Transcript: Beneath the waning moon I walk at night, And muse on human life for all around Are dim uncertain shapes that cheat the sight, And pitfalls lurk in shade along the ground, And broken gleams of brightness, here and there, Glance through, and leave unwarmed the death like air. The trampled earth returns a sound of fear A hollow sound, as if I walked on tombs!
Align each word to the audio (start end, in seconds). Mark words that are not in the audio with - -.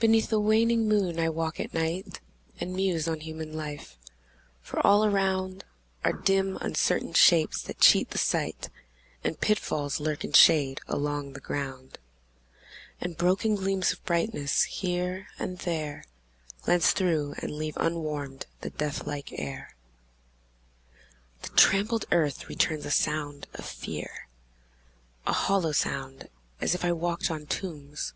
Beneath 0.00 0.28
the 0.28 0.40
waning 0.40 0.88
moon 0.88 1.20
I 1.20 1.28
walk 1.28 1.60
at 1.60 1.72
night, 1.72 2.18
And 2.58 2.74
muse 2.74 3.06
on 3.06 3.20
human 3.20 3.52
life 3.52 3.96
for 4.60 4.84
all 4.84 5.04
around 5.04 5.64
Are 6.02 6.12
dim 6.12 6.56
uncertain 6.60 7.12
shapes 7.12 7.62
that 7.62 7.78
cheat 7.78 8.10
the 8.10 8.18
sight, 8.18 8.70
And 9.22 9.40
pitfalls 9.40 10.00
lurk 10.00 10.24
in 10.24 10.32
shade 10.32 10.80
along 10.88 11.34
the 11.34 11.40
ground, 11.40 11.98
And 13.00 13.16
broken 13.16 13.54
gleams 13.54 13.92
of 13.92 14.04
brightness, 14.04 14.64
here 14.64 15.28
and 15.38 15.58
there, 15.60 16.06
Glance 16.62 16.90
through, 16.90 17.36
and 17.38 17.52
leave 17.52 17.76
unwarmed 17.76 18.46
the 18.62 18.70
death 18.70 19.06
like 19.06 19.32
air. 19.38 19.76
The 21.42 21.50
trampled 21.50 22.04
earth 22.10 22.48
returns 22.48 22.84
a 22.84 22.90
sound 22.90 23.46
of 23.54 23.64
fear 23.64 24.26
A 25.24 25.32
hollow 25.32 25.70
sound, 25.70 26.28
as 26.60 26.74
if 26.74 26.84
I 26.84 26.90
walked 26.90 27.30
on 27.30 27.46
tombs! 27.46 28.12